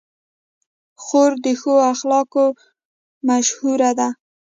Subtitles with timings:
[1.03, 2.45] خور د ښو اخلاقو
[3.27, 4.07] مشهوره ده.